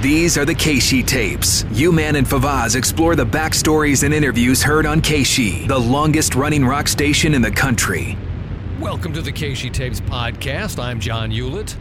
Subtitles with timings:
[0.00, 1.64] These are the KSHE tapes.
[1.70, 6.88] U-Man and Favaz explore the backstories and interviews heard on KSHE, the longest running rock
[6.88, 8.18] station in the country.
[8.80, 10.82] Welcome to the KSHE Tapes podcast.
[10.82, 11.76] I'm John Ulett.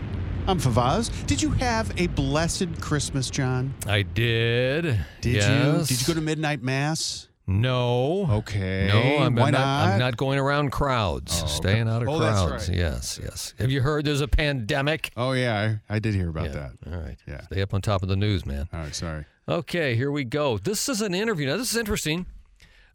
[0.46, 1.26] I'm Favaz.
[1.26, 3.74] Did you have a blessed Christmas, John?
[3.88, 5.00] I did.
[5.22, 5.90] Did yes.
[5.90, 5.98] you?
[5.98, 7.28] Did you go to midnight mass?
[7.46, 8.28] No.
[8.30, 8.88] Okay.
[8.92, 9.88] No, I'm, Why I'm not?
[9.90, 11.42] I'm not going around crowds.
[11.42, 11.54] Oh, okay.
[11.54, 12.70] Staying out of Oh, crowds.
[12.70, 12.78] right.
[12.78, 13.54] Yes, yes.
[13.60, 15.12] Have you heard there's a pandemic?
[15.18, 16.70] Oh yeah, I, I did hear about Yeah.
[16.84, 16.94] that.
[16.94, 17.18] All right.
[17.28, 17.42] Yeah.
[17.42, 18.70] Stay up on top of the news, man.
[18.74, 19.26] All right, sorry.
[19.48, 20.58] Okay, here we go.
[20.58, 21.48] This is an interview.
[21.48, 22.28] Now, this is interesting.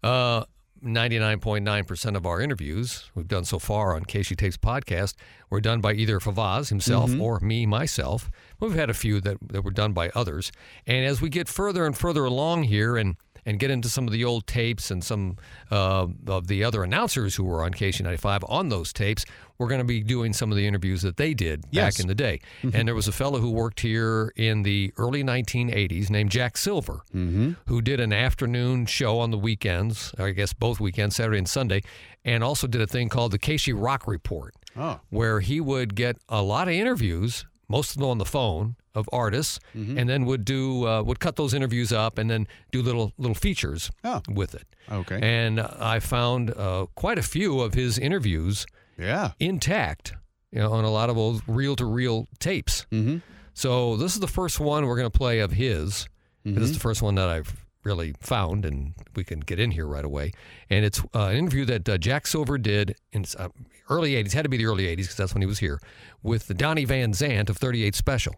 [0.02, 0.44] Uh,
[0.82, 5.14] 99.9% of our interviews we've done so far on KSHE Tapes podcast
[5.50, 8.30] were done by either Favaz himself or me, myself.
[8.60, 10.52] We've had a few that, that were done by others.
[10.86, 13.16] And as we get further and further along here and,
[13.48, 15.36] and get into some of the old tapes and some
[15.70, 19.24] uh, of the other announcers who were on KSHE95 on those tapes,
[19.56, 21.94] we're going to be doing some of the interviews that they did Yes.
[21.96, 22.40] back in the day.
[22.62, 27.00] And there was a fellow who worked here in the early 1980s named Jack Silver,
[27.12, 31.82] who did an afternoon show on the weekends, I guess both weekends, Saturday and Sunday,
[32.26, 35.00] and also did a thing called the KSHE Rock Report, Oh.
[35.08, 39.08] where he would get a lot of interviews, most of them on the phone, of
[39.12, 43.12] artists, and then would do uh, would cut those interviews up and then do little
[43.18, 44.22] little features Oh.
[44.28, 44.66] with it.
[44.90, 45.18] Okay.
[45.22, 48.66] And I found uh, quite a few of his interviews
[48.98, 49.32] yeah.
[49.38, 50.14] intact,
[50.50, 52.86] you know, on a lot of old reel-to-reel tapes.
[52.90, 53.18] Mm-hmm.
[53.54, 56.06] So this is the first one we're going to play of his.
[56.44, 56.62] This Mm-hmm.
[56.62, 60.04] is the first one that I've really found, and we can get in here right
[60.04, 60.32] away.
[60.70, 63.48] And it's uh, an interview that uh, Jack Silver did in uh,
[63.90, 64.32] early '80s.
[64.32, 65.80] Had to be the early '80s because that's when he was here
[66.22, 68.34] with the Donnie Van Zant of 38 Special.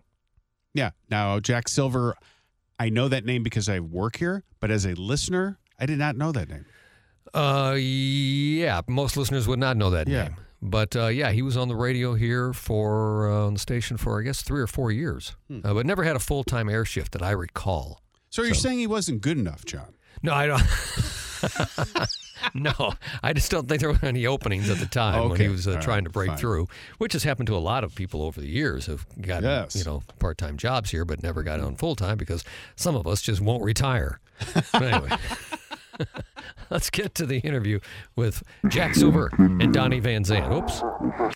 [0.74, 0.90] Yeah.
[1.10, 2.14] Now Jack Silver,
[2.78, 6.16] I know that name because I work here, but as a listener, I did not
[6.16, 6.64] know that name.
[7.34, 10.24] Uh, yeah, most listeners would not know that Yeah.
[10.24, 10.36] name.
[10.62, 14.20] But uh, yeah, he was on the radio here for uh, on the station for
[14.20, 15.60] I guess three or four years, Hmm.
[15.64, 18.00] uh, but never had a full time air shift that I recall.
[18.28, 19.94] So you're So- saying he wasn't good enough, John?
[20.22, 20.62] No, I don't.
[22.54, 22.72] no,
[23.22, 25.70] I just don't think there were any openings at the time when he was uh,
[25.70, 26.38] All right, trying to break fine.
[26.38, 26.68] through,
[26.98, 29.76] which has happened to a lot of people over the years who've gotten Yes.
[29.76, 32.44] you know part time jobs here, but never got on full time because
[32.76, 34.20] some of us just won't retire.
[34.72, 35.10] But anyway.
[36.70, 37.80] Let's get to the interview
[38.16, 40.52] with Jack Silver and Donnie Van Zant.
[40.52, 40.82] Oops.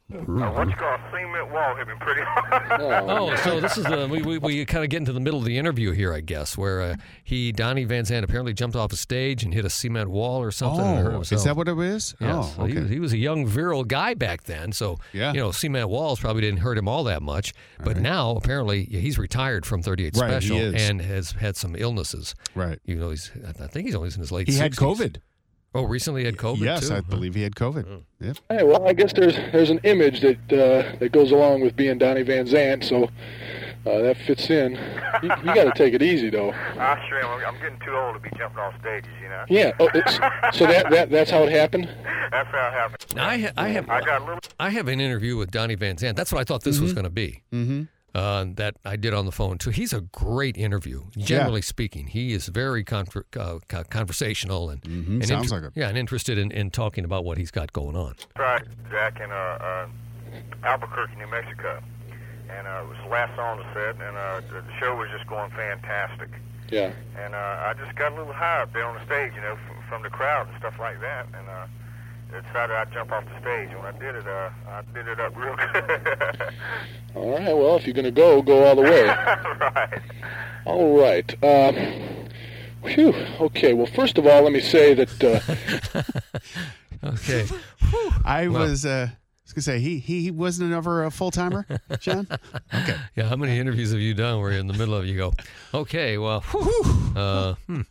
[0.09, 2.81] What you call cement wall hit me pretty hard.
[3.15, 5.45] Oh, so this is the we, we, we kind of get into the middle of
[5.45, 8.97] the interview here, I guess, where uh, he Donnie Van Zant apparently jumped off a
[8.97, 10.85] stage and hit a cement wall or something.
[10.85, 12.15] and hurt Oh, is that what it is?
[12.21, 12.31] Yes.
[12.35, 15.33] Oh, So he, was, he was a young virile guy back then, so Yeah.
[15.33, 17.53] you know cement walls probably didn't hurt him all that much.
[17.83, 22.35] But now apparently he's retired from 38 Right, Special and has had some illnesses.
[22.55, 22.79] right.
[22.85, 24.49] You know, he's I think he's only in his late.
[24.49, 24.77] He had 60s.
[25.04, 25.16] COVID.
[25.76, 26.60] Oh, recently had COVID.
[26.60, 26.94] yes, too?
[26.94, 27.87] I believe he had COVID.
[27.88, 28.03] Oh.
[28.20, 28.37] Yep.
[28.48, 31.98] Hey, well, I guess there's there's an image that uh, that goes along with being
[31.98, 33.04] Donnie Van Zant, so
[33.84, 34.75] uh, that fits in.
[35.22, 36.53] You, you got to take it easy, though.
[36.53, 37.44] I sure am.
[37.44, 39.44] I'm getting too old to be jumping off stages, you know.
[39.48, 39.72] Yeah.
[39.81, 40.15] Oh, it's,
[40.56, 41.88] so that, that that's how it happened.
[42.31, 43.16] That's how it happened.
[43.16, 44.41] Now, I, ha- I have I got a little.
[44.60, 46.15] I have an interview with Donnie Van Zant.
[46.15, 47.42] That's what I thought this was going to be.
[47.53, 47.82] Mm-hmm.
[48.15, 49.71] Uh, that I did on the phone too.
[49.71, 51.03] He's a great interview.
[51.17, 53.59] Generally speaking, he is very conver- uh,
[53.91, 55.73] conversational and, Mhm, and sounds like it.
[55.75, 58.15] Yeah, and interested in, in talking about what he's got going on.
[58.39, 59.87] Right, Jack in uh, uh,
[60.63, 61.83] Albuquerque, New Mexico,
[62.51, 65.09] and uh, it was the last song to set, and uh, the the show was
[65.11, 66.31] just going fantastic.
[66.71, 66.93] Yeah.
[67.19, 69.57] And uh, I just got a little high up there on the stage, you know,
[69.67, 71.49] from, from the crowd and stuff like that, and
[72.31, 73.69] decided I'd jump off the stage.
[73.77, 76.53] When I did it, uh, I did it up real good.
[77.15, 77.57] All right.
[77.57, 79.05] Well, if you're gonna go, go all the way.
[79.07, 80.03] right.
[80.66, 81.45] All right.
[81.45, 82.28] Um,
[82.83, 83.15] whew.
[83.41, 83.72] Okay.
[83.75, 86.01] Well, first of all, let me say that uh,
[87.13, 87.47] Okay.
[88.25, 88.84] I Well- was.
[88.87, 91.66] Uh, I was gonna say he he he wasn't ever a full timer,
[92.01, 92.27] John.
[92.72, 92.97] Okay.
[93.15, 95.34] Yeah, how many interviews have you done where you're in the middle of you go,
[95.75, 97.83] okay, well, whew, uh, hmm.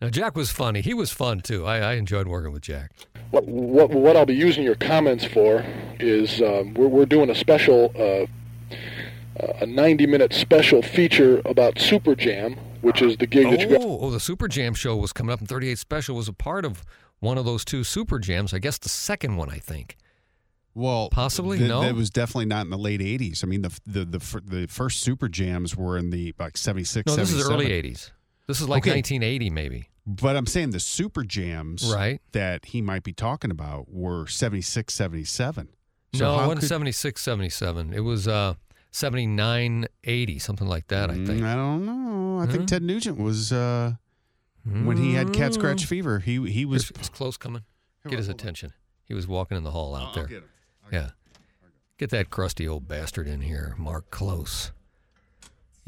[0.00, 0.80] Now, Jack was funny.
[0.80, 1.66] He was fun too.
[1.66, 2.92] I, I enjoyed working with Jack.
[3.30, 5.64] what, what what I'll be using your comments for
[5.98, 8.26] is um, we're we're doing a special uh,
[9.40, 13.68] uh, a 90 minute special feature about Super Jam, which is the gig that you
[13.68, 13.82] got.
[13.82, 16.64] Oh, oh, the Super Jam show was coming up, and 38 Special was a part
[16.64, 16.84] of
[17.20, 18.54] one of those two Super Jams.
[18.54, 19.96] I guess the second one, I think.
[20.74, 21.58] Well, Possibly?
[21.58, 21.80] th- No?
[21.80, 23.42] That was definitely not in the late '80s.
[23.42, 27.16] I mean, the the the, the first Super Jams were in the like '76, No,
[27.16, 28.12] this is early 80s.
[28.48, 28.90] This is like Okay.
[28.96, 29.88] 1980 maybe.
[30.06, 32.20] But I'm saying the Super Jams Right.
[32.32, 35.68] that he might be talking about were 76, 77.
[36.14, 37.92] So no, it wasn't could- 76, 77.
[37.92, 38.54] It was uh,
[38.90, 41.42] 79, 80, something like that, I Mm, think.
[41.42, 42.38] I don't know.
[42.40, 43.92] I think Ted Nugent was uh,
[44.64, 45.88] when he had cat scratch Mm.
[45.88, 46.18] fever.
[46.20, 46.90] He he was.
[46.90, 47.64] It's close coming.
[48.08, 48.72] Get his attention.
[49.04, 50.26] He was walking in the hall out I'll there.
[50.26, 50.42] get.
[50.90, 51.10] Yeah.
[51.98, 54.72] Get that crusty old bastard in here, Mark Close.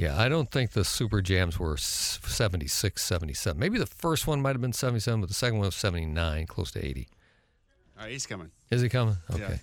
[0.01, 3.59] Yeah, I don't think the Super Jams were s- 76, 77.
[3.61, 6.71] Maybe the first one might have been 77, but the second one was 79, close
[6.71, 7.07] to 80.
[7.99, 8.51] All right, he's coming.
[8.71, 9.17] Is he coming?
[9.29, 9.45] Yeah.
[9.45, 9.61] Okay.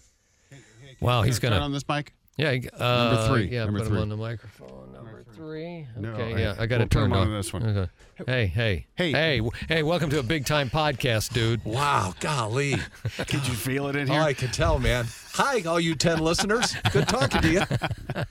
[1.00, 2.14] Wow, he's going on this mic.
[2.38, 3.98] Yeah, he- uh, three, Yeah, number put three.
[3.98, 4.94] him on the microphone.
[4.94, 5.88] Number three.
[5.98, 7.34] No, Okay, I- yeah, I got we'll it turned on on.
[7.34, 7.64] this one.
[7.64, 7.90] Okay.
[8.26, 9.12] Hey, hey, Hey.
[9.12, 9.82] hey, w- hey!
[9.84, 11.64] Welcome to a big time podcast, dude.
[11.66, 12.76] Wow, golly.
[13.18, 14.16] Could you feel it in here?
[14.18, 14.28] Oh, here?
[14.30, 15.06] I can tell, man.
[15.34, 16.76] Hi, all you 10 listeners.
[16.92, 17.62] Good talking to you.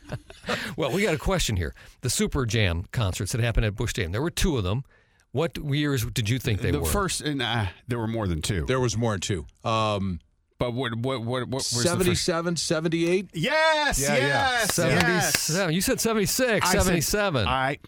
[0.77, 1.75] Well, we got a question here.
[2.03, 4.13] The Super Jam concerts that happened at Busch Stadium.
[4.13, 4.85] There were two of them.
[5.33, 6.79] What years did you think they were?
[6.81, 8.65] the first, and uh, there were more than two.
[8.67, 9.47] There was more than two.
[9.65, 10.21] Um,
[10.59, 13.31] but what what what what was 77, 78.
[13.35, 14.27] Yes, Yeah, yeah.
[14.27, 15.75] yes, 77.
[15.75, 17.47] You said 76, I said- 77.
[17.47, 17.79] I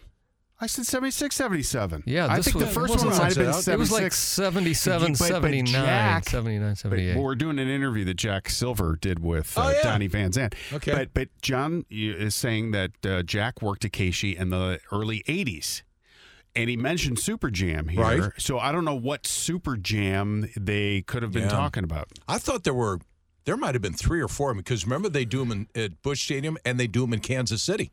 [0.61, 2.03] I said 76, 77.
[2.05, 3.67] yeah, I this think was, the first one wasn't might have been such a- 76.
[3.75, 7.15] It was like 77, But- but 79, Jack- 79, But, 78.
[7.15, 9.81] well, we're doing an interview that Jack Silver did with uh, Oh, yeah.
[9.83, 10.55] Donnie Van Zant.
[10.73, 10.91] Okay.
[10.91, 15.83] But but John is saying that uh, Jack worked at KSHE in the early 80s.
[16.55, 18.01] And he mentioned Super Jam here.
[18.01, 18.31] Right.
[18.37, 21.49] So I don't know what Super Jam they could have been Yeah.
[21.49, 22.07] talking about.
[22.27, 22.99] I thought there were,
[23.45, 26.21] there might have been three or four because remember they do them in, at Busch
[26.23, 27.91] Stadium and they do them in Kansas City.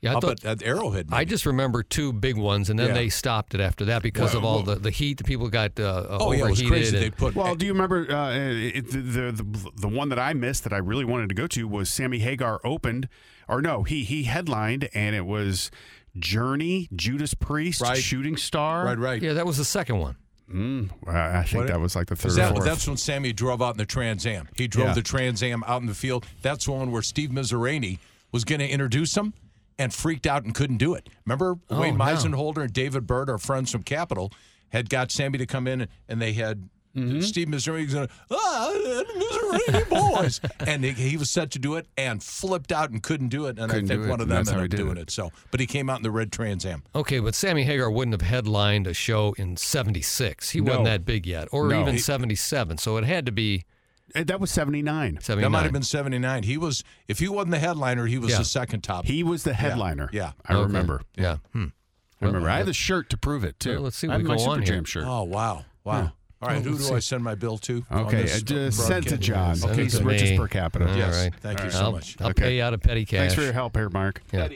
[0.00, 1.08] yeah, I up thought, at, at Arrowhead.
[1.10, 2.94] I just remember two big ones, and then Yeah.
[2.94, 5.16] they stopped it after that because of all the, the heat.
[5.18, 6.96] The people got uh, oh, yeah, it was crazy.
[6.96, 10.18] and- They put, Well, do you remember uh, it, the, the the the one that
[10.18, 13.08] I missed that I really wanted to go to was Sammy Hagar opened,
[13.48, 15.70] or no, he he headlined, and it was
[16.18, 17.96] Journey, Judas Priest, Right.
[17.98, 18.84] Shooting Star.
[18.84, 19.22] right, right.
[19.22, 20.16] yeah, that was the second one.
[20.52, 22.28] Mm, I I think What- that was like the third.
[22.28, 24.48] Is or that, that's when Sammy drove out in the Trans Am.
[24.56, 24.94] He drove Yeah.
[24.94, 26.24] the Trans Am out in the field.
[26.42, 27.98] That's the one where Steve Mizerany
[28.32, 29.34] was going to introduce him
[29.78, 31.08] and freaked out and couldn't do it.
[31.24, 32.04] Remember Oh, Wayne no.
[32.04, 34.32] Meisenholder and David Bird, our friends from Capitol,
[34.70, 37.20] had got Sammy to come in and they had Mm-hmm.
[37.20, 38.72] Steve Mizerany going, ah,
[39.16, 40.40] Mizerany boys.
[40.66, 43.58] and he, he was set to do it and flipped out and couldn't do it.
[43.58, 45.02] And Couldn't I think one of them that's ended up doing it.
[45.02, 45.10] it.
[45.10, 46.82] So, But he came out in the red Trans Am.
[46.94, 50.50] Okay, but Sammy Hagar wouldn't have headlined a show in 76.
[50.50, 51.80] He wasn't that big yet, or No.
[51.82, 52.78] even He- 77.
[52.78, 53.64] So it had to be
[54.14, 55.18] Uh, that was seventy nine.
[55.20, 55.42] 79.
[55.42, 56.44] That might have been 79.
[56.44, 58.38] He was, if he wasn't the headliner, he was Yeah.
[58.38, 59.04] the second top.
[59.04, 60.08] He was the headliner.
[60.12, 60.32] Yeah.
[60.46, 60.62] I Okay.
[60.62, 61.02] remember.
[61.18, 61.38] Yeah.
[61.52, 61.66] Hmm.
[62.22, 62.46] I remember.
[62.46, 63.74] Well, I have the shirt to prove it too.
[63.74, 64.84] Well, let's see I what have we my go Super on Jam here.
[64.86, 65.04] shirt.
[65.06, 66.12] Oh wow, wow!
[66.42, 67.82] All right, Well, who let's do I send my bill to?
[67.90, 69.16] on Okay, this uh, just send to?
[69.16, 69.56] John.
[69.64, 70.86] Okay, it He's to richest per capita.
[70.86, 71.34] All Yes, right.
[71.40, 72.16] thank you I'll, so much.
[72.20, 72.42] I'll Okay.
[72.42, 73.18] pay you out of petty cash.
[73.20, 74.20] Thanks for your help here, Mark.
[74.34, 74.48] Yeah.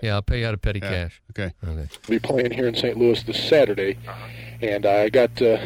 [0.00, 0.88] yeah, I'll pay you out of petty Yeah.
[1.08, 1.20] cash.
[1.32, 1.52] Okay.
[1.62, 1.88] Okay.
[2.08, 2.96] We'll be playing here in St.
[2.96, 3.98] Louis this Saturday,
[4.62, 5.58] and I got uh,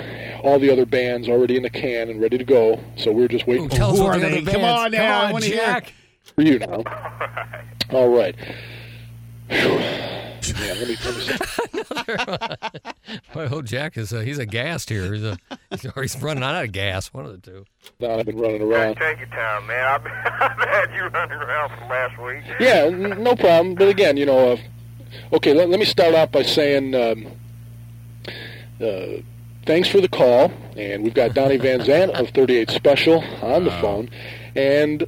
[0.42, 2.80] all the other bands already in the can and ready to go.
[2.96, 4.52] So we're just waiting Ooh, tell us who what are the they?
[4.52, 5.56] Come on now, Come on, wanna hear.
[5.56, 5.92] Jack.
[6.34, 6.82] for you now.
[7.90, 8.34] All right.
[9.48, 11.36] Yeah, let me, let me see.
[13.34, 15.12] Boy, oh, Jack is uh, he's a gassed here.
[15.12, 15.38] He's, a,
[15.96, 17.12] or he's running out of gas.
[17.12, 17.64] One of the two.
[18.00, 18.96] Don, I've been running Hey, around.
[18.96, 19.84] take your time, man.
[19.86, 22.44] I've, been, I've had you running around for the last week.
[22.60, 23.74] Yeah, n- no problem.
[23.74, 24.56] But again, you know, uh,
[25.36, 27.26] okay, let, let me start off by saying um,
[28.80, 29.22] uh,
[29.66, 30.52] thanks for the call.
[30.76, 34.08] And we've got Donnie Van Zant of 38 Special on the phone.
[34.56, 35.06] And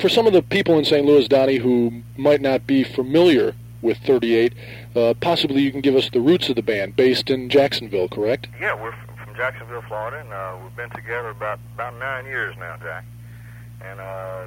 [0.00, 1.04] for some of the people in St.
[1.04, 4.54] Louis, Donnie, who might not be familiar with 38,
[4.94, 8.48] uh, possibly you can give us the roots of the band, based in Jacksonville, correct?
[8.60, 12.54] Yeah, we're f- from Jacksonville, Florida, and uh, we've been together about about nine years
[12.58, 13.04] now, Jack.
[13.82, 14.46] And uh,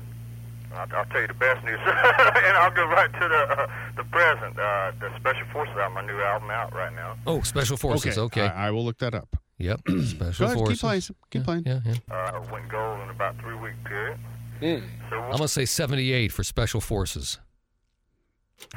[0.75, 4.04] I'll, I'll tell you the best news, and I'll go right to the uh, the
[4.06, 4.58] present.
[4.60, 7.16] Uh, the Special Forces album, my new album out right now.
[7.25, 8.18] Oh, special forces.
[8.18, 8.42] Okay.
[8.42, 9.36] I, I will look that up.
[9.58, 9.82] yep.
[9.88, 10.04] Special
[10.38, 10.80] Go ahead, forces.
[10.80, 11.02] keep playing.
[11.02, 11.63] Keep yeah, playing.
[11.66, 12.16] Yeah, yeah.
[12.16, 14.18] Uh, went gold in about three week period.
[14.60, 14.86] Hmm.
[15.10, 17.40] So I'm gonna say 78 for special forces.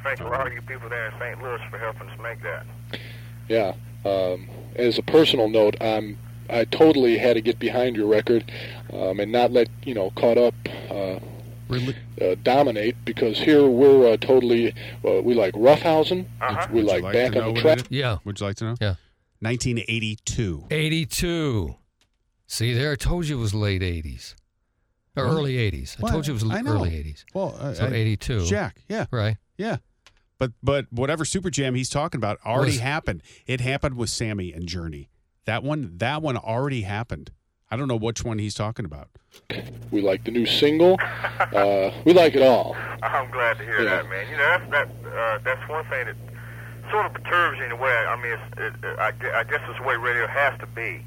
[0.03, 1.43] Thank a lot of you people there in St.
[1.43, 2.67] Louis for helping us make that.
[3.49, 3.75] Yeah.
[4.05, 8.51] Um, as a personal note, I'm I totally had to get behind your record
[8.93, 10.55] um, and not let you know caught up
[10.91, 11.19] uh,
[11.69, 11.97] Really?
[12.23, 14.73] uh, dominate because here we're uh, totally
[15.05, 16.67] uh, we like roughhousing, Uh-huh.
[16.73, 17.87] we like, like back to on the what track.
[17.91, 18.19] Yeah.
[18.25, 18.75] Would you like to know?
[18.81, 18.95] Yeah.
[19.41, 20.67] 1982.
[20.71, 21.75] 82.
[22.47, 24.35] See there, I told you it was late 80s.
[25.17, 25.33] Or What?
[25.35, 25.97] early 80s.
[25.99, 26.11] I What?
[26.13, 26.73] told you it was I know.
[26.75, 27.25] early 80s.
[27.35, 28.47] Well, uh, So I- 82.
[28.47, 28.83] Jack.
[28.89, 29.07] Yeah.
[29.11, 29.37] Right.
[29.57, 29.79] Yeah.
[30.39, 33.23] But but whatever Super Jam he's talking about already Was- happened.
[33.47, 35.09] It happened with Sammy and Journey.
[35.47, 37.31] That one that one already happened.
[37.71, 39.09] I don't know which one he's talking about.
[39.91, 40.99] We like the new single.
[41.01, 42.77] Uh, we like it all.
[43.03, 43.97] I'm glad to hear Yeah.
[44.03, 44.29] that, man.
[44.31, 46.17] You know, that's that uh, that's one thing that
[46.91, 47.91] sort of perturbs you in a way.
[47.93, 51.05] I mean, it's, it, it, I, I guess it's the way radio has to be.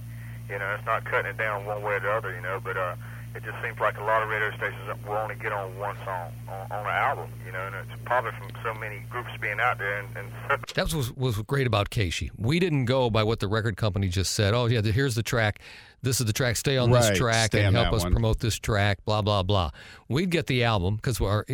[0.49, 2.33] You know, it's not cutting it down one way or the other.
[2.35, 2.95] You know, but uh,
[3.35, 6.31] it just seems like a lot of radio stations will only get on one song
[6.47, 7.29] on, on an album.
[7.45, 10.07] You know, and it's probably from so many groups being out there and.
[10.17, 12.31] and That was was great about KSHE.
[12.37, 14.53] We didn't go by what the record company just said.
[14.53, 15.59] Oh yeah, here's the track.
[16.01, 16.55] This is the track.
[16.55, 18.11] Stay on Right, this track stay and help us one.
[18.11, 19.03] promote this track.
[19.05, 19.71] Blah blah blah.
[20.07, 21.45] We'd get the album because our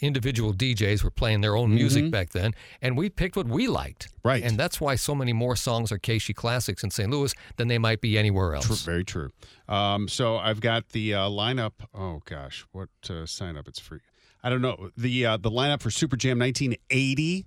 [0.00, 4.06] individual DJs were playing their own music back then, and we picked what we liked.
[4.08, 4.28] Mm-hmm.
[4.28, 4.42] Right.
[4.42, 7.10] and that's why so many more songs are KSHE classics in St.
[7.10, 8.66] Louis than they might be anywhere else.
[8.66, 9.30] Tr- very true.
[9.68, 11.72] Um, so I've got the uh, lineup.
[11.94, 13.68] Oh gosh, what uh, sign up?
[13.68, 14.00] It's free.
[14.42, 17.46] I don't know the uh, the lineup for Super Jam 1980.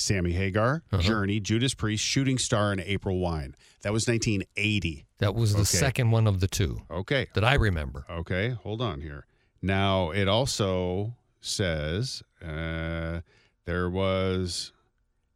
[0.00, 1.02] Sammy Hagar, Uh-huh.
[1.02, 3.54] Journey, Judas Priest, Shooting Star, and April Wine.
[3.82, 5.06] That was 1980.
[5.18, 5.78] That was the Okay.
[5.78, 7.26] second one of the two Okay.
[7.34, 8.04] that I remember.
[8.10, 9.26] Okay, hold on here.
[9.62, 13.20] Now it also says uh,
[13.66, 14.72] there was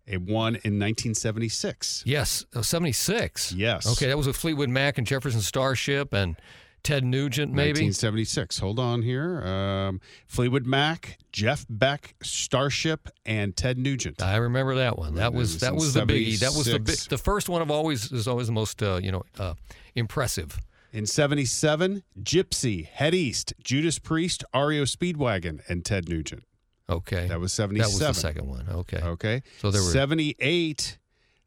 [0.07, 2.03] a one in 1976.
[2.07, 3.53] Yes, uh, 76.
[3.53, 3.87] Yes.
[3.87, 6.37] Okay, that was with Fleetwood Mac and Jefferson Starship and
[6.85, 7.81] Ted Nugent, maybe.
[7.81, 8.59] 1976.
[8.61, 9.43] Hold on here.
[9.43, 14.23] Um, Fleetwood Mac, Jeff Beck, Starship, and Ted Nugent.
[14.23, 15.15] I remember that one.
[15.15, 16.39] That was was that was the biggie.
[16.39, 17.07] That was the 76.
[17.09, 19.55] the first one of always is always the most uh, you know uh,
[19.95, 20.59] impressive.
[20.93, 26.45] In 77, Gypsy, Head East, Judas Priest, REO Speedwagon, and Ted Nugent.
[26.89, 27.79] Okay, That was 77.
[27.99, 28.69] that was the second one.
[28.69, 29.43] Okay, Okay.
[29.59, 30.99] So there were- 78,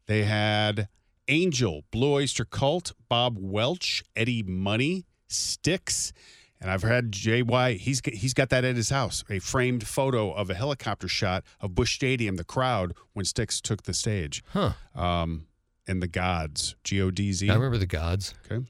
[0.06, 0.88] they had
[1.28, 6.12] Angel, Blue Oyster Cult, Bob Welch, Eddie Money, Styx.
[6.60, 10.50] And I've had JY, he's, he's got that at his house, a framed photo of
[10.50, 14.42] a helicopter shot of Busch Stadium, the crowd, when Styx took the stage.
[14.52, 14.72] huh?
[14.94, 15.46] Um,
[15.86, 17.48] and the Godz, G O D Z.
[17.48, 18.34] I remember the Godz.
[18.50, 18.66] Okay.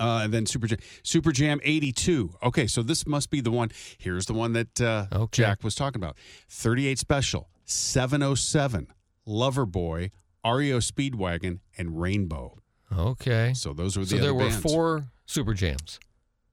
[0.00, 2.34] Uh, and then Super Jam, Super Jam 82.
[2.42, 3.70] Okay, so this must be the one.
[3.98, 5.42] Here's the one that uh, Okay.
[5.42, 6.16] Jack was talking about
[6.48, 8.88] 38 Special, 707,
[9.28, 10.10] Loverboy,
[10.44, 12.56] REO Speedwagon, and Rainbow.
[12.96, 14.62] Okay, So those were the so there were bands.
[14.62, 16.00] four Super Jams,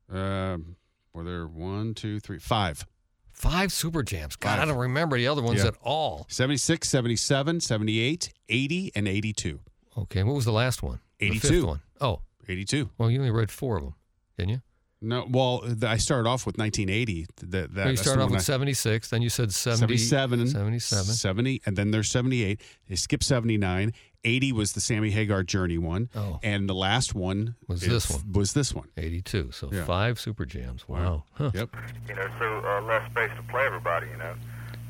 [0.10, 0.76] Um,
[1.14, 2.86] were there one, two, three, five?
[3.32, 4.36] five Super Jams.
[4.36, 5.68] God, I don't remember the other ones Yeah.
[5.70, 6.26] at all.
[6.30, 9.60] 76, 77, 78, 80, and 82.
[9.98, 11.00] Okay, what was the last one?
[11.20, 11.66] The fifth 82.
[11.66, 11.82] one.
[12.00, 12.92] Oh, 82.
[12.98, 13.96] well, you only read four of them,
[14.38, 14.62] didn't you?
[15.00, 17.28] No, well, I started off with 1980.
[17.38, 19.96] That, that, Well, you that's started off one with I- 76, then you said 70,
[19.98, 21.06] 77, 77.
[21.14, 22.60] 70, and then there's 78.
[22.90, 23.94] They skipped 79.
[24.24, 26.10] 80 was the Sammy Hagar Journey one.
[26.16, 26.40] Oh.
[26.42, 28.32] And the last one Was is- this one.
[28.34, 28.88] Was this one.
[28.98, 29.52] 82.
[29.52, 29.86] So Yeah.
[29.86, 30.88] five Super Jams.
[30.88, 31.24] Wow.
[31.34, 31.52] Huh.
[31.54, 31.76] Yep.
[32.10, 34.34] you know, so uh, less space to play everybody, you know.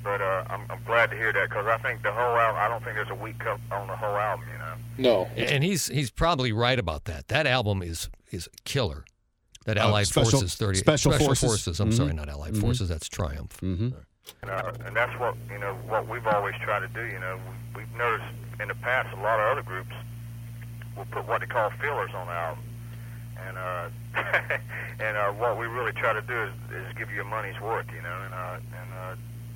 [0.03, 2.69] But uh, I'm, I'm glad to hear that because I think the whole album, I
[2.69, 4.75] don't think there's a weak cut on the whole album, you know.
[4.97, 5.25] No.
[5.35, 7.27] And he's he's probably right about that.
[7.27, 9.03] That album is is killer.
[9.67, 11.79] That Uh, Allied Special- Forces 30 Special Forces.
[11.81, 11.93] I'm Mhm.
[11.97, 12.87] sorry, not Allied Forces.
[12.87, 13.59] That's Triumph.
[13.61, 13.89] Mm-hmm.
[14.41, 17.37] And, uh, and that's what, you know, what we've always tried to do, you know.
[17.75, 18.31] We, we've noticed
[18.61, 19.91] in the past a lot of other groups
[20.95, 22.63] will put what they call fillers on the album.
[23.45, 23.89] And uh,
[25.03, 27.85] and uh, what we really try to do is, is give you your money's worth,
[27.93, 29.15] you know, and uh, and uh,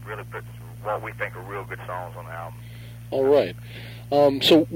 [0.09, 0.43] really put
[0.83, 2.59] what we think are real good songs on the album.
[3.11, 3.55] All right.
[4.11, 4.67] Um, so,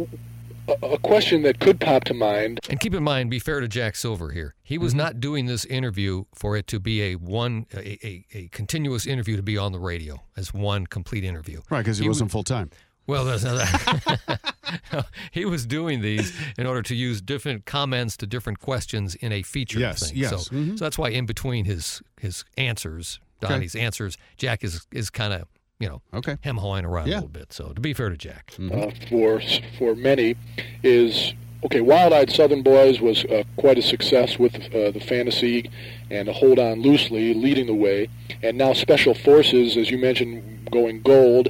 [0.68, 2.60] a, a question that could pop to mind.
[2.70, 4.56] And keep in mind, be fair to Jack Silver here.
[4.64, 4.84] He Mm-hmm.
[4.84, 9.06] was not doing this interview for it to be a one a, a, a continuous
[9.06, 11.62] interview to be on the radio as one complete interview.
[11.70, 12.70] Right, because he, He wasn't full time.
[13.08, 18.60] Well, that's not he was doing these in order to use different comments to different
[18.60, 20.18] questions in a feature Yes, thing.
[20.18, 20.30] yes.
[20.48, 20.80] So, Mhm.
[20.80, 25.48] so that's why in between his his answers, Donnie's answers, Jack is is kind of
[25.80, 26.38] you know Okay.
[26.42, 27.16] hem hawing around Yeah.
[27.16, 27.52] a little bit.
[27.54, 29.42] So to be fair to Jack, uh, for
[29.78, 30.36] for many
[30.84, 31.34] is
[31.66, 31.82] okay.
[31.82, 35.70] Wild Eyed Southern Boys was uh, quite a success with uh, the fantasy
[36.10, 38.08] and Hold On Loosely leading the way,
[38.42, 41.50] and now Special Forces, as you mentioned, going gold.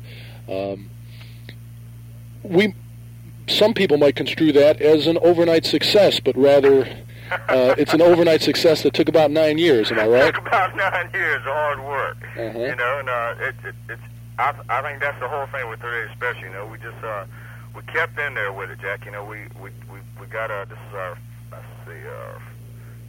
[0.49, 0.89] Um,
[2.43, 2.73] we
[3.47, 6.85] some people might construe that as an overnight success, but rather
[7.49, 9.91] uh, it's an overnight success that took about nine years.
[9.91, 10.33] Am I right?
[10.33, 12.17] took about nine years of hard work.
[12.37, 12.59] Uh-huh.
[12.59, 14.01] You know, and uh, it, it, it's
[14.37, 16.43] I, I think that's the whole thing with 38 Special.
[16.43, 17.25] You know, we just uh,
[17.75, 19.05] we kept in there with it, Jack.
[19.05, 21.17] You know, we we we, we got uh, this is our
[21.51, 22.39] let's see, uh,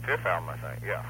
[0.05, 0.83] fifth album, I think.
[0.85, 1.03] Yeah.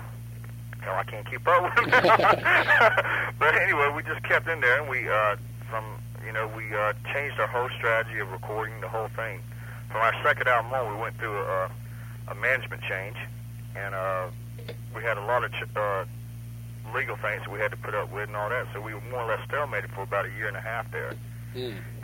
[0.82, 1.92] Hell, I can't keep up with it.
[3.40, 5.36] but anyway, we just kept in there, and we uh,
[5.70, 5.84] from
[6.26, 9.40] you know we uh, changed our whole strategy of recording the whole thing.
[9.92, 11.70] From our second album on, we went through a,
[12.30, 13.16] a management change,
[13.76, 14.28] and uh,
[14.96, 16.06] we had a lot of ch- uh,
[16.94, 18.68] legal things that we had to put up with and all that.
[18.74, 21.14] So we were more or less stalemated for about a year and a half there,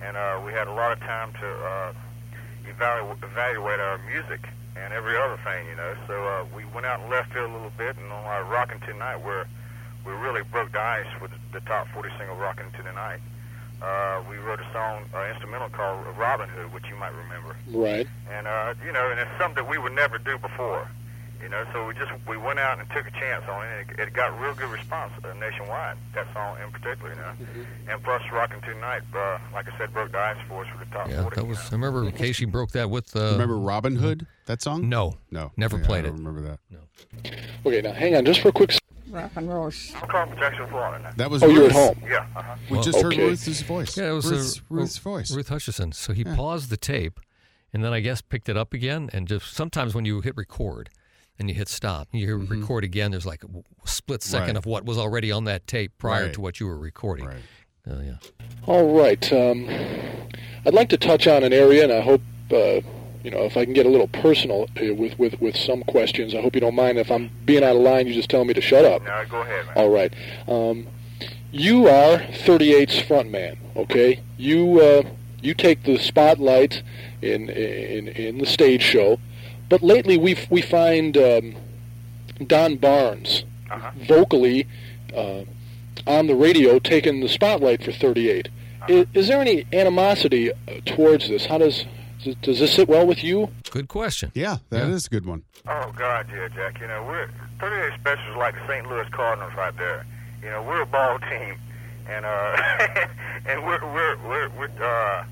[0.03, 1.93] and uh, we had a lot of time to uh,
[2.67, 5.93] evaluate, evaluate our music and every other thing, you know.
[6.07, 8.79] So uh, we went out in left field a little bit, and on our Rockin'
[8.81, 9.45] Tonight, where
[10.05, 13.19] we really broke the ice with the top 40 single Rockin' to the Night.
[13.81, 17.55] Uh, we wrote a song, uh, instrumental called Robin Hood, which you might remember.
[17.67, 18.07] Right.
[18.31, 20.87] And uh, you know, and it's something that we would never do before.
[21.43, 23.88] You know, so we just we went out and took a chance on it.
[23.89, 25.97] And it, it got real good response uh, nationwide.
[26.15, 27.33] That song in particular, you know.
[27.93, 30.89] And plus, Rockin' Tonight, uh, like I said, broke the ice for us for the
[30.91, 31.35] top Yeah, 40.
[31.35, 31.57] that you was.
[31.57, 31.63] know.
[31.77, 33.13] I remember KSHE broke that with.
[33.15, 34.25] Uh, Remember Robin Hood?
[34.45, 34.88] That song?
[34.89, 35.51] No, No.
[35.57, 36.12] never Yeah, played I it.
[36.12, 36.59] don't remember that.
[36.71, 36.79] No.
[37.65, 38.71] Okay, now hang on just for a quick.
[38.71, 38.79] s-
[39.13, 41.13] I'm calling from Jackson, Florida.
[41.17, 42.01] That was Oh, you're at home.
[42.09, 42.25] Yeah.
[42.35, 42.55] Uh-huh.
[42.69, 43.15] We Well, just heard.
[43.15, 43.95] Ruth's voice.
[43.97, 45.31] Yeah, it was Ruth's, uh, Ruth's voice.
[45.31, 45.91] Ruth Hutchison.
[45.91, 46.35] So he Yeah.
[46.35, 47.19] paused the tape,
[47.73, 49.09] and then I guess picked it up again.
[49.13, 50.89] And just sometimes when you hit record
[51.43, 53.12] and you hit stop, you hear record again.
[53.12, 54.47] There's like a w- split second Mm-hmm.
[54.50, 54.57] Right.
[54.57, 56.33] of what was already on that tape prior Right.
[56.33, 57.25] to what you were recording.
[57.25, 57.38] Right.
[57.89, 58.15] Uh, yeah.
[58.65, 59.33] All right.
[59.33, 59.67] Um,
[60.65, 62.21] I'd like to touch on an area, and I hope
[62.51, 62.79] uh,
[63.23, 66.33] you know if I can get a little personal uh, with with with some questions.
[66.33, 68.07] I hope you don't mind if I'm being out of line.
[68.07, 69.03] You just tell me to shut up.
[69.03, 69.73] Now go ahead, man.
[69.77, 70.13] All right.
[70.47, 70.88] Um,
[71.51, 73.57] you are 38's front man.
[73.75, 74.21] Okay.
[74.38, 75.03] You uh,
[75.41, 76.83] you take the spotlight
[77.21, 79.19] in in in the stage show,
[79.70, 81.55] but lately we we find um,
[82.48, 83.91] Don Barnes Uh-huh.
[84.08, 84.67] vocally
[85.15, 85.43] uh,
[86.08, 88.50] on the radio taking the spotlight for 38.
[88.88, 90.55] Is, is there any animosity uh,
[90.86, 91.46] towards this?
[91.46, 91.86] How does
[92.24, 93.50] does- does this sit well with you?
[93.72, 94.32] Good question.
[94.34, 95.17] Yeah, that is Yeah.
[95.17, 95.43] a good one.
[95.67, 96.79] Oh God, yeah, Jack.
[96.82, 97.27] You know, we're
[97.60, 98.88] 38 Specials is like the St.
[98.89, 100.05] Louis Cardinals right there.
[100.43, 101.55] You know, we're a ball team,
[102.10, 102.58] and uh,
[103.48, 105.24] and we're we're we're, we're uh,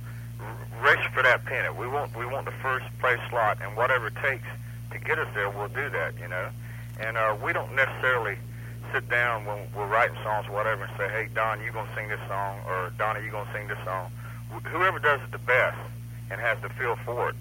[0.82, 1.76] racing for that pennant.
[1.78, 4.48] We want we want the first place slot, and whatever it takes
[4.92, 6.14] to get us there, we'll do that.
[6.20, 6.50] You know,
[7.00, 8.38] and uh, we don't necessarily
[8.94, 12.10] sit down when we're writing songs or whatever and say, hey, Don, you gonna sing
[12.10, 14.12] this song, or Donna, you gonna sing this song.
[14.52, 15.78] Wh- Whoever does it the best
[16.30, 17.36] and has the feel for it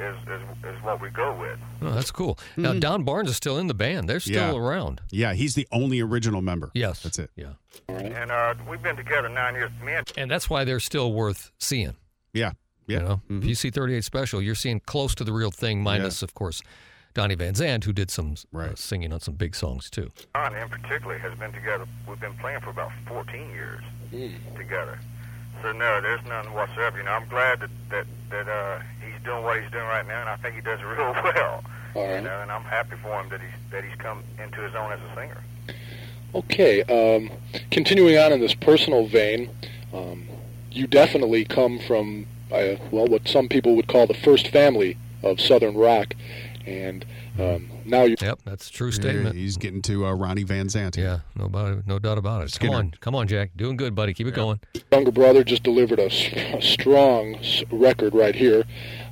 [0.00, 1.58] is is, is what we go with.
[1.82, 2.38] Oh, that's cool.
[2.56, 4.08] Now Don Barnes is still in the band.
[4.08, 4.58] They're still Yeah.
[4.58, 5.00] around.
[5.10, 6.70] Yeah, he's the only original member.
[6.74, 7.30] Yes, That's it.
[7.36, 7.54] Yeah,
[7.88, 9.70] And uh, we've been together nine years.
[9.84, 11.96] Me and and that's why they're still worth seeing.
[12.32, 12.52] Yeah.
[12.86, 12.98] Yeah.
[12.98, 13.38] You know, Mhm.
[13.42, 16.62] if you see 38 Special, you're seeing close to the real thing, minus, of course,
[17.14, 20.10] Donnie Van Zant, who did some uh, singing on some big songs too.
[20.34, 21.86] Don in particular has been together.
[22.06, 23.82] We've been playing for about 14 years
[24.56, 24.98] together.
[25.62, 26.98] So no, there's none whatsoever.
[26.98, 30.20] You know, I'm glad that that that uh, he's doing what he's doing right now,
[30.20, 31.64] and I think he does it real well.
[31.94, 34.74] All You know, and I'm happy for him that he's that he's come into his
[34.74, 35.42] own as a singer.
[36.34, 36.82] Okay.
[36.84, 37.30] Um,
[37.70, 39.48] continuing on in this personal vein,
[39.94, 40.28] um,
[40.70, 45.40] you definitely come from uh, well, what some people would call the first family of
[45.40, 46.14] Southern rock,
[46.66, 47.04] and
[47.38, 48.16] um, now you.
[48.20, 49.34] Yep, that's a true Yeah, statement.
[49.36, 50.96] He's getting to uh, Ronnie Van Zant.
[50.96, 52.50] Yeah, no, no doubt about it.
[52.50, 52.60] Skynyrd.
[52.60, 53.50] Come on, come on, Jack.
[53.56, 54.14] Doing good, buddy.
[54.14, 54.60] Keep it going.
[54.92, 56.10] younger brother just delivered a
[56.62, 57.38] strong
[57.70, 58.64] record right here.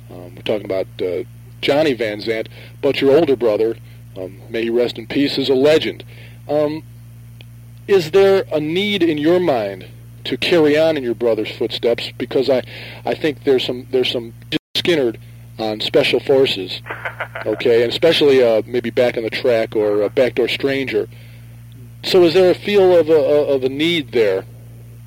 [0.09, 1.23] Um, we're talking about uh,
[1.61, 2.47] Johnny Van Zant,
[2.81, 3.75] but your older brother,
[4.17, 6.03] um, may he rest in peace, is a legend.
[6.47, 6.83] Um,
[7.87, 9.87] is there a need in your mind
[10.25, 12.11] to carry on in your brother's footsteps?
[12.17, 12.63] Because I,
[13.05, 14.33] I think there's some there's some
[14.75, 15.17] Skynyrd
[15.57, 16.81] on Special Forces,
[17.45, 21.07] okay, and especially uh, maybe Back on the Track or uh, Backdoor Stranger.
[22.03, 24.45] So is there a feel of a, of a need there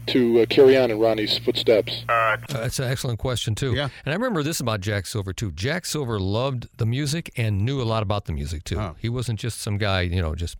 [0.08, 2.04] to uh, carry on in Ronnie's footsteps?
[2.08, 3.74] Uh, Uh, that's an excellent question too.
[3.74, 3.88] Yeah.
[4.04, 5.52] And I remember this about Jack Silver too.
[5.52, 8.80] Jack Silver loved the music and knew a lot about the music too.
[8.80, 8.96] Oh.
[8.98, 10.56] He wasn't just some guy, you know, just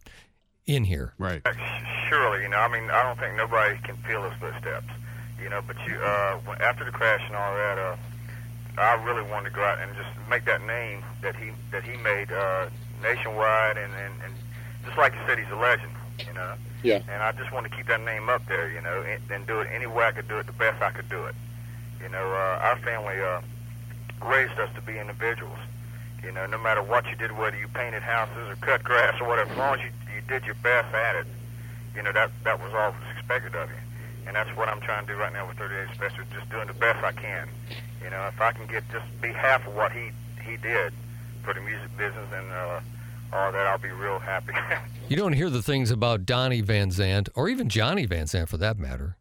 [0.69, 1.15] in here.
[1.19, 1.43] Right.
[2.09, 4.87] surely, you know, I mean, I don't think nobody can feel his footsteps,
[5.43, 5.61] you know.
[5.67, 7.97] But you, uh, after the crash and all that, uh,
[8.79, 11.97] I really wanted to go out and just make that name that he that he
[11.97, 12.69] made uh,
[13.03, 14.35] nationwide, and, and and
[14.85, 15.93] just like you said, he's a legend,
[16.27, 16.55] you know.
[16.83, 17.03] Yeah.
[17.11, 19.61] And I just want to keep that name up there, you know, and, and do
[19.61, 21.35] it any way I could do it, the best I could do it.
[22.01, 23.41] You know, uh, our family uh,
[24.25, 25.59] raised us to be individuals.
[26.23, 29.27] You know, no matter what you did, whether you painted houses or cut grass or
[29.27, 31.27] whatever, as long as you, you did your best at it,
[31.97, 33.77] you know, that that was all that was expected of you.
[34.27, 36.75] And that's what I'm trying to do right now with 38 Special, just doing the
[36.75, 37.49] best I can.
[38.03, 40.11] You know, if I can get just be half of what he
[40.43, 40.93] he did
[41.43, 42.81] for the music business and uh,
[43.33, 44.53] all that, I'll be real happy.
[45.09, 48.59] You don't hear the things about Donnie Van Zant or even Johnny Van Zant for
[48.59, 49.17] that matter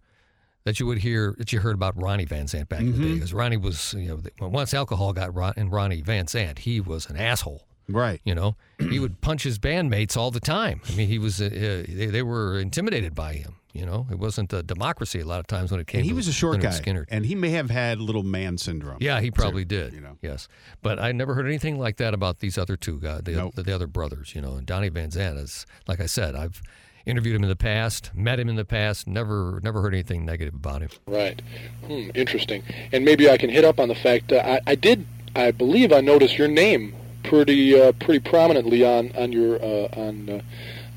[0.66, 3.14] that you would hear that you heard about Ronnie Van Zant back in the day.
[3.14, 7.10] Because Ronnie was, you know, once alcohol got Ron, in Ronnie Van Zant, he was
[7.10, 7.67] an asshole.
[7.90, 8.22] Right.
[8.24, 10.82] You know, he would punch his bandmates all the time.
[10.88, 11.50] I mean, he was uh, uh,
[11.88, 13.56] they, they were intimidated by him.
[13.74, 16.00] You know, it wasn't a democracy a lot of times when it came.
[16.00, 16.70] And he to was a short Lynyrd guy.
[16.70, 17.06] Skynyrd.
[17.10, 18.98] And he may have had little man syndrome.
[19.00, 19.94] Yeah, he too, probably did.
[19.94, 20.18] You know.
[20.22, 20.48] Yes,
[20.82, 23.56] but I never heard anything like that about these other two guys, the, Nope.
[23.56, 24.34] the, the other brothers.
[24.34, 26.62] You know, and Donnie Van Zant is, like I said, I've
[27.06, 30.56] interviewed him in the past, met him in the past, never never heard anything negative
[30.56, 30.90] about him.
[31.06, 31.40] Right.
[31.86, 32.64] Hmm, interesting.
[32.92, 35.94] And maybe I can hit up on the fact uh, I, I did, I believe
[35.94, 40.42] I noticed your name pretty uh, pretty prominently on on your uh, on uh,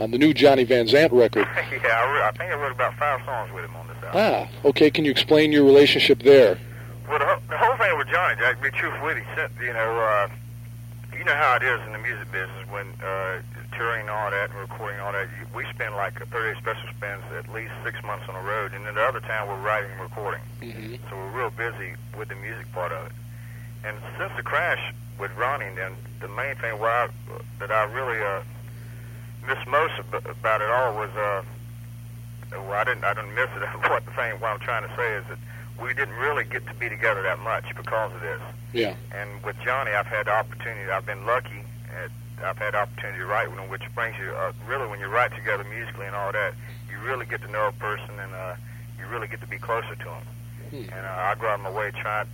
[0.03, 1.47] on the new Johnny Van Zant record.
[1.57, 4.49] yeah, I, re- I think I wrote about five songs with him on this album.
[4.65, 4.91] Ah, okay.
[4.91, 6.59] Can you explain your relationship there?
[7.09, 9.99] Well, the, whole- the whole thing with Johnny, Jack, be truthful with you, you know,
[9.99, 10.29] uh,
[11.17, 13.43] you know how it is in the music business when uh,
[13.77, 15.29] touring and all that and recording all that.
[15.55, 18.87] We spend like a 38 special spends at least six months on the road, and
[18.87, 20.41] then the other time we're writing and recording.
[20.63, 20.95] Mm-hmm.
[21.11, 23.13] So we're real busy with the music part of it.
[23.85, 27.09] And since the crash with Ronnie, then the main thing why I,
[27.59, 28.43] that I really uh,
[29.47, 31.43] miss most about it all was uh,
[32.53, 33.63] well, I didn't I didn't miss it.
[33.91, 35.39] what the thing what I'm trying to say is that
[35.83, 38.41] we didn't really get to be together that much because of this.
[38.73, 38.95] Yeah.
[39.13, 40.91] And with Johnny, I've had the opportunity.
[40.91, 41.65] I've been lucky.
[41.91, 42.11] At,
[42.45, 45.09] I've had the opportunity to write with him, which brings you uh, really when you
[45.09, 46.55] write together musically and all that,
[46.91, 48.55] you really get to know a person and uh,
[48.99, 50.25] you really get to be closer to him.
[50.71, 50.77] Hmm.
[50.77, 52.25] And uh, I go out of my way try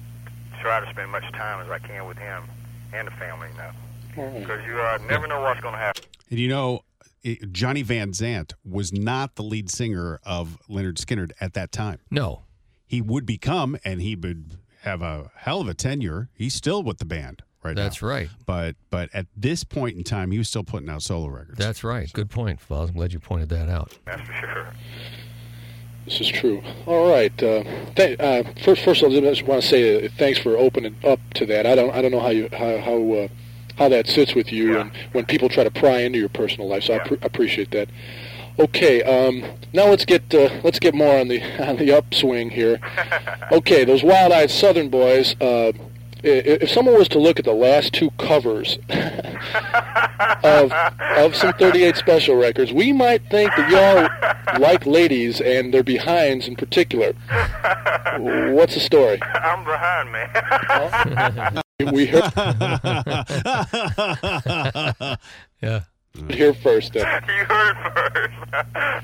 [0.61, 2.45] try to spend much time as I can with him
[2.93, 3.71] and the family, you know,
[4.19, 4.41] All right.
[4.41, 6.05] because you uh, never know what's going to happen.
[6.31, 6.81] And you know,
[7.23, 11.99] it, Johnny Van Zant was not the lead singer of Lynyrd Skynyrd at that time.
[12.11, 12.43] No.
[12.87, 16.29] He would become, and he would have a hell of a tenure.
[16.35, 18.09] He's still with the band right That's now.
[18.09, 18.29] right.
[18.47, 21.59] But but at this point in time, he was still putting out solo records.
[21.59, 22.13] That's right.
[22.13, 22.89] Good point, Foz.
[22.91, 23.99] I'm glad you pointed that out.
[24.05, 24.73] That's for sure.
[26.07, 26.63] This is true.
[26.87, 27.33] All right.
[27.43, 27.65] Uh,
[27.97, 30.95] th- uh, first, first of all, I just want to say uh, thanks for opening
[31.05, 31.67] up to that.
[31.67, 33.29] I don't, I don't know how you, how, how, uh,
[33.77, 34.81] how that sits with you, Yeah.
[34.83, 36.85] and when people try to pry into your personal life.
[36.85, 37.03] So I Yeah.
[37.05, 37.89] pre- appreciate that.
[38.59, 39.03] Okay.
[39.03, 42.81] Um, now let's get, uh, let's get more on the, on the upswing here.
[43.53, 43.85] Okay.
[43.85, 45.37] Those wild-eyed Southern boys.
[46.25, 46.29] I-
[46.63, 48.79] if someone was to look at the last two covers
[50.43, 54.09] of of some 38 special records, we might think that y'all
[54.61, 57.13] like ladies and their behinds in particular.
[58.53, 59.21] What's the story?
[59.23, 60.31] I'm behind, man.
[61.93, 62.23] We heard
[65.63, 65.81] Yeah.
[66.15, 66.93] it here first.
[66.95, 67.07] Then.
[67.29, 68.33] you heard first.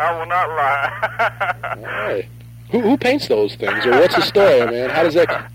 [0.01, 1.75] I will not lie.
[1.77, 2.27] All right.
[2.71, 4.89] Who, who paints those things, or what's the story, man?
[4.91, 5.51] How does that?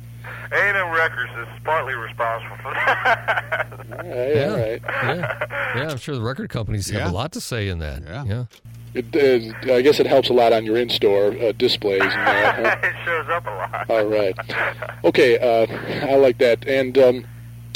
[0.51, 3.67] A&M Records is partly responsible for that.
[3.91, 4.49] All right, Yeah.
[4.51, 4.81] all right.
[5.03, 5.47] Yeah.
[5.75, 5.89] Yeah.
[5.91, 6.99] I'm sure the record companies Yeah.
[6.99, 8.03] have a lot to say in that.
[8.03, 8.23] Yeah.
[8.25, 8.43] Yeah.
[8.93, 9.15] It,
[9.69, 12.55] uh, I guess it helps a lot on your in-store uh, displays and that.
[12.81, 12.87] Huh?
[12.87, 13.89] it shows up a lot.
[13.89, 14.35] All right.
[15.03, 15.67] Okay, uh,
[16.11, 16.65] I like that.
[16.67, 17.25] And um,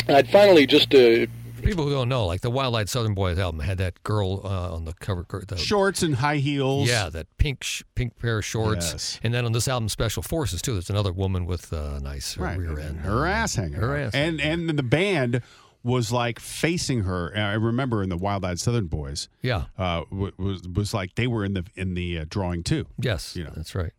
[0.10, 1.28] I'd finally just uh,
[1.62, 4.42] For people who don't know, like the Wild Eyed Southern Boys album had that girl
[4.44, 5.26] uh, on the cover.
[5.48, 6.90] The, Shorts and high heels.
[6.90, 8.92] Yeah, that pink sh- pink pair of shorts.
[8.92, 9.20] Yes.
[9.24, 10.74] And then on this album, Special Forces too.
[10.74, 12.58] There's another woman with a nice uh, Right.
[12.58, 13.02] rear end.
[13.02, 13.74] Her ass hanging.
[13.74, 14.14] Her ass.
[14.16, 15.42] And and the band
[15.84, 17.32] was like facing her.
[17.36, 19.66] I remember in the Wild Eyed Southern Boys, Yeah.
[19.78, 22.88] uh, was was like they were in the in the uh, drawing too.
[23.00, 23.36] Yes.
[23.36, 23.54] You know.
[23.56, 23.92] That's right.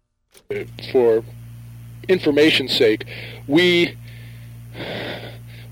[0.90, 1.22] for
[2.08, 3.04] information's sake,
[3.46, 3.96] we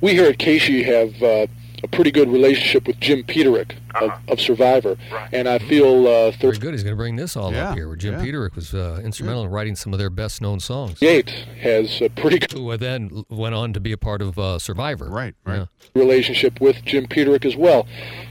[0.01, 1.47] we here at KSHE have uh,
[1.83, 5.29] a pretty good relationship with Jim Peterick of, of Survivor, Right.
[5.33, 6.73] and I feel uh, Very good.
[6.75, 7.87] He's going to bring this all Yeah, up here.
[7.89, 8.23] Where Jim yeah.
[8.25, 10.99] Peterick was uh, instrumental in writing some of their best known songs.
[11.01, 11.31] 38
[11.63, 15.07] has a pretty good Who then went on to be a part of uh, Survivor.
[15.09, 15.57] Right, right.
[15.61, 15.67] Yeah.
[16.01, 17.87] relationship with Jim Peterick as well.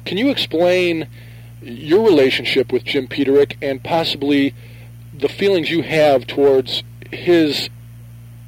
[0.05, 1.07] Can you explain
[1.61, 4.53] your relationship with Jim Peterick and possibly
[5.13, 7.69] the feelings you have towards his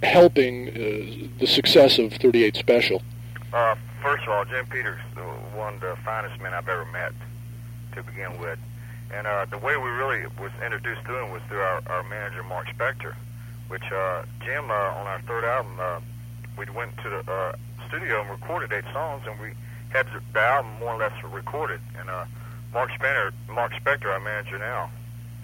[0.03, 3.01] helping uh, the success of 38 Special?
[4.01, 4.99] First of all, Jim Peters,
[5.53, 7.13] one of the finest men I've ever met
[7.93, 8.57] to begin with.
[9.13, 12.41] And uh, the way we really was introduced to him was through our, our manager,
[12.41, 13.13] Mark Spector,
[13.67, 15.99] which uh, Jim, uh, on our third album, uh,
[16.57, 17.55] we went to the uh,
[17.87, 19.53] studio and recorded eight songs, and we
[19.89, 21.79] had the, album more or less recorded.
[21.99, 22.25] And uh,
[22.73, 24.89] Mark Spector, Mark Spector, our manager now,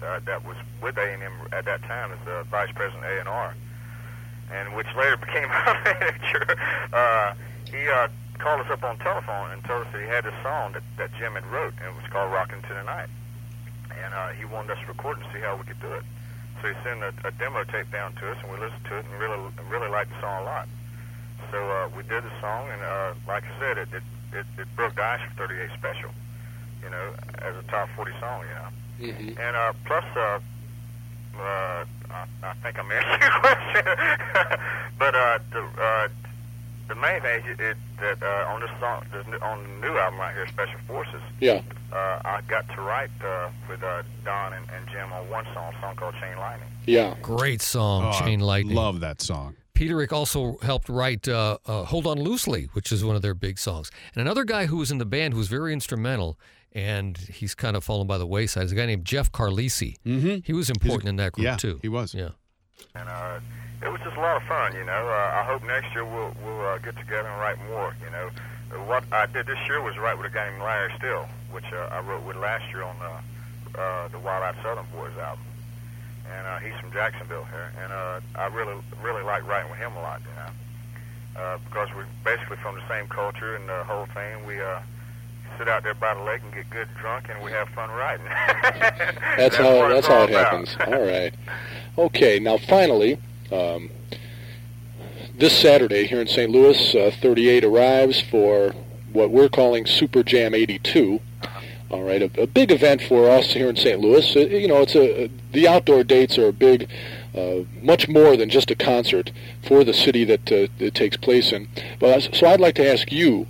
[0.02, 3.54] uh, that was with A&M at that time as the vice president A&R,
[4.52, 6.56] and which later became our manager.
[6.92, 7.34] Uh,
[7.70, 10.72] he uh, called us up on telephone and told us that he had this song
[10.72, 13.10] that, that Jim had wrote, and it was called "Rockin' to the Night."
[13.90, 16.04] And uh, he wanted us to record and see how we could do it.
[16.62, 19.04] So he sent a, a demo tape down to us, and we listened to it
[19.06, 19.38] and really,
[19.70, 20.68] really liked the song a lot.
[21.50, 24.68] So uh, we did the song, and uh, like I said, it, it, it, it
[24.76, 26.10] broke the ice for 38 Special,
[26.82, 28.70] you know, as a top 40 song, you know.
[29.12, 29.40] Mm-hmm.
[29.40, 30.38] And uh, plus, uh,
[31.38, 33.84] uh, I, I think I'm answering your question.
[34.98, 36.08] but uh, the uh,
[36.88, 39.96] the main thing is it, that uh, on this song, this, new- on the new
[39.98, 41.60] album right here, Special Forces, Yeah.
[41.92, 45.74] uh, I got to write uh, with uh, Don and, and Jim on one song,
[45.76, 46.68] a song called Chain Lightning.
[46.86, 47.14] Yeah.
[47.22, 48.76] Great song, Oh, Chain I Lightning.
[48.76, 49.56] Love that song.
[49.74, 53.60] Peterick also helped write uh, uh, "Hold On Loosely," which is one of their big
[53.60, 53.92] songs.
[54.12, 56.36] And another guy who was in the band who was very instrumental,
[56.72, 59.94] and he's kind of fallen by the wayside, is a guy named Jeff Carlisi.
[60.04, 60.38] Mm-hmm.
[60.42, 61.78] He was important in that group Yeah, too.
[61.80, 62.12] he was.
[62.12, 62.30] Yeah.
[62.94, 63.40] And uh,
[63.82, 64.92] it was just a lot of fun, you know.
[65.08, 68.30] Uh, I hope next year we'll we'll uh, get together and write more, you know.
[68.86, 71.88] what I did this year was write with a guy named Larry Still, which uh,
[71.94, 75.44] I wrote with last year on the uh, the Wild Out Southern Boys album,
[76.34, 79.92] and uh, he's from Jacksonville here, and uh, I really really like writing with him
[79.96, 84.06] a lot, you know, uh, because we're basically from the same culture and the whole
[84.06, 84.44] thing.
[84.46, 84.80] We uh,
[85.56, 88.26] sit out there by the lake and get good drunk, and we have fun riding.
[89.36, 90.76] That's how that's how it happens.
[90.86, 91.34] All right.
[91.98, 92.38] Okay.
[92.38, 93.18] Now, finally,
[93.50, 93.90] um,
[95.36, 96.48] this Saturday here in St.
[96.48, 98.72] Louis, uh, 38 arrives for
[99.12, 101.20] what we're calling Super Jam 82.
[101.90, 103.98] All right, a, a big event for us here in St.
[103.98, 104.36] Louis.
[104.36, 106.88] Uh, you know, it's a the outdoor dates are a big,
[107.34, 109.32] uh, much more than just a concert
[109.66, 111.66] for the city that uh, it takes place in.
[111.98, 113.46] But so I'd like to ask you,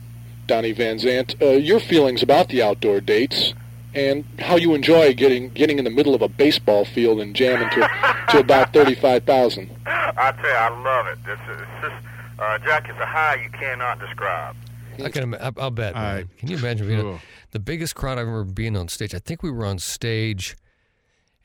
[0.46, 3.52] Donnie Van Zant, uh, your feelings about the outdoor dates
[3.94, 7.70] and how you enjoy getting getting in the middle of a baseball field and jamming
[7.70, 7.88] to
[8.30, 9.70] to about thirty five thousand.
[9.86, 11.18] I tell you, I love it.
[11.26, 12.06] It's, it's just,
[12.38, 14.56] uh, Jack, it's a high you cannot describe.
[15.02, 15.34] I can.
[15.34, 15.96] I, I'll bet.
[15.96, 16.28] I- man.
[16.38, 17.20] Can you imagine being Ugh.
[17.52, 19.14] the biggest crowd I remember being on stage?
[19.14, 20.56] I think we were on stage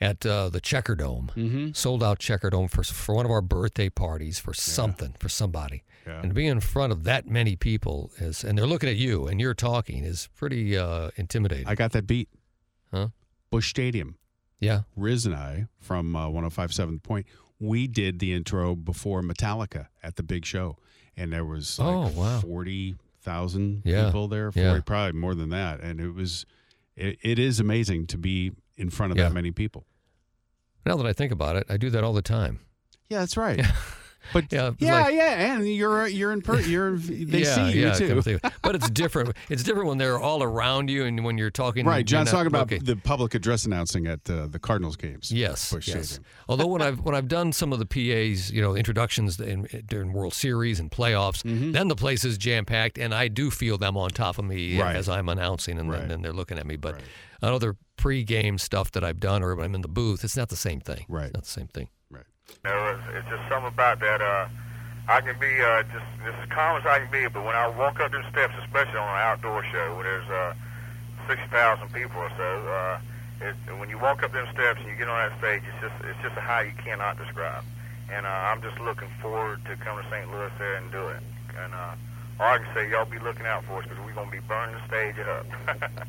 [0.04, 1.72] at uh, the Checker Dome, mm-hmm.
[1.74, 5.84] sold out Checker Dome for for one of our birthday parties for something for somebody.
[6.06, 6.20] Yeah.
[6.22, 9.28] And to be in front of that many people is, and they're looking at you
[9.28, 11.66] and you're talking is pretty uh, intimidating.
[11.68, 12.28] I got that beat.
[12.92, 13.08] Huh?
[13.50, 14.18] Busch Stadium.
[14.60, 14.82] yeah.
[14.98, 17.26] Riz and I from uh, 105.7 Point,
[17.60, 20.76] we did the intro before Metallica at the big show.
[21.16, 22.39] And there was like Oh, wow.
[22.42, 24.06] 40,000 Yeah.
[24.06, 24.80] people there, 40, Yeah.
[24.86, 25.80] probably more than that.
[25.82, 26.46] And it was,
[26.96, 29.26] it, it is amazing to be in front of Yeah.
[29.30, 29.86] that many people.
[30.86, 32.60] Now that I think about it, I do that all the time.
[33.10, 33.62] Yeah, that's right.
[34.31, 37.88] But Yeah, yeah, like- yeah, and you're you're in per, you're they yeah, see you
[37.88, 38.07] yeah, too.
[38.07, 38.53] come think of it.
[38.62, 39.36] But it's different.
[39.49, 41.86] It's different when they're all around you and when you're talking.
[41.86, 42.77] Right, John's not- talking about okay.
[42.77, 45.31] the public address announcing at uh, the Cardinals games.
[45.31, 46.19] Yes, yes.
[46.47, 50.13] Although when I've when I've done some of the PA's, you know, introductions in, during
[50.13, 51.71] World Series and playoffs, Mm-hmm.
[51.73, 54.79] then the place is jam packed, and I do feel them on top of me
[54.79, 54.95] Right.
[54.95, 55.99] as I'm announcing, and Right.
[55.99, 56.77] then, then they're looking at me.
[56.77, 56.99] But
[57.41, 60.49] on other pre-game stuff that I've done, or when I'm in the booth, it's not
[60.49, 61.05] the same thing.
[61.09, 61.25] Right.
[61.25, 61.89] It's not the same thing.
[62.65, 64.21] It's, it's just something about that.
[64.21, 64.47] Uh,
[65.10, 67.67] I can be uh, just, just as calm as I can be, but when I
[67.67, 70.53] walk up them steps, especially on an outdoor show where there's uh,
[71.27, 72.99] 60,000 people or so, uh,
[73.43, 75.97] it, when you walk up them steps and you get on that stage, it's just
[76.08, 77.65] it's just a high you cannot describe.
[78.08, 80.32] And uh, I'm just looking forward to coming to St.
[80.32, 81.19] Louis there and do it.
[81.60, 81.95] And uh,
[82.39, 84.43] all I can say, y'all be looking out for us because we're going to be
[84.47, 86.08] burning the stage up.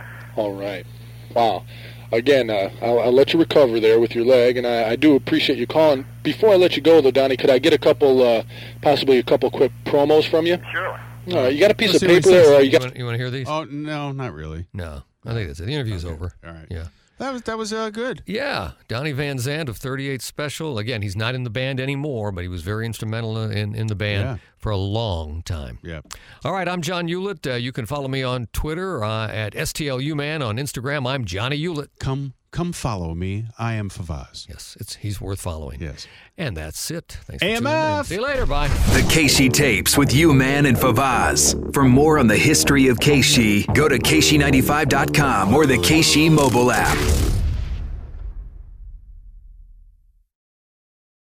[0.36, 0.86] All right.
[1.34, 1.64] Wow.
[2.12, 5.14] Again, uh, I'll, I'll let you recover there with your leg, and I, I do
[5.14, 6.04] appreciate you calling.
[6.24, 8.42] Before I let you go, though, Donnie, could I get a couple, uh,
[8.82, 10.58] possibly a couple quick promos from you?
[10.72, 10.88] Sure.
[10.88, 11.52] All right.
[11.54, 12.80] You got a piece Let's of see what he paper there, or you You got?
[12.82, 13.48] want, you want to hear these?
[13.48, 14.66] Oh no, not really.
[14.72, 15.66] No, I think that's it.
[15.66, 16.14] The interview's Okay.
[16.14, 16.32] over.
[16.44, 16.66] All right.
[16.68, 16.86] Yeah.
[17.20, 18.22] That was that was uh, good.
[18.26, 20.78] Yeah, Donnie Van Zant of 38 Special.
[20.78, 23.94] Again, he's not in the band anymore, but he was very instrumental in, in the
[23.94, 24.36] band Yeah.
[24.56, 25.78] for a long time.
[25.82, 26.00] Yeah.
[26.46, 27.46] All right, I'm John Ulett.
[27.46, 30.42] Uh, you can follow me on Twitter uh, at STLUman.
[30.44, 31.88] On Instagram, I'm Johnny Ulett.
[31.98, 33.46] Come come follow me.
[33.58, 34.48] I am Favaz.
[34.48, 35.80] Yes, it's he's worth following.
[35.80, 36.06] Yes.
[36.36, 37.18] And that's it.
[37.24, 37.64] Thanks for tuning in.
[37.64, 38.06] AMF.
[38.06, 38.46] See you later.
[38.46, 38.68] Bye.
[38.68, 41.72] The KSHE tapes with you, man, and Favaz.
[41.74, 47.29] For more on the history of KSHE, go to KSHE95.com or the KSHE mobile app.